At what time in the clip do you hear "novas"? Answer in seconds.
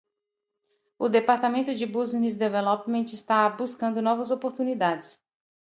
4.01-4.31